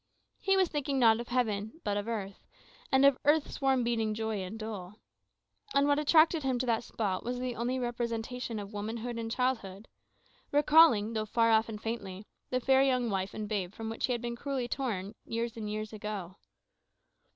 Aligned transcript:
He 0.39 0.57
was 0.57 0.67
thinking 0.67 0.97
not 0.97 1.19
of 1.19 1.27
heaven, 1.27 1.79
but 1.83 1.95
of 1.95 2.07
earth, 2.07 2.47
and 2.91 3.05
of 3.05 3.19
"earth's 3.23 3.61
warm 3.61 3.83
beating 3.83 4.15
joy 4.15 4.41
and 4.41 4.57
dole." 4.57 4.93
And 5.75 5.85
what 5.85 5.99
attracted 5.99 6.41
him 6.41 6.57
to 6.57 6.65
that 6.65 6.83
spot 6.83 7.23
was 7.23 7.39
only 7.39 7.77
the 7.77 7.83
representation 7.83 8.57
of 8.57 8.73
womanhood 8.73 9.19
and 9.19 9.29
childhood, 9.29 9.87
recalling, 10.51 11.13
though 11.13 11.27
far 11.27 11.51
off 11.51 11.69
and 11.69 11.79
faintly, 11.79 12.25
the 12.49 12.59
fair 12.59 12.81
young 12.81 13.11
wife 13.11 13.35
and 13.35 13.47
babe 13.47 13.75
from 13.75 13.91
whom 13.91 13.99
he 14.01 14.11
had 14.11 14.23
been 14.23 14.35
cruelly 14.35 14.67
torn 14.67 15.13
years 15.23 15.55
and 15.55 15.69
years 15.69 15.93
ago. 15.93 16.37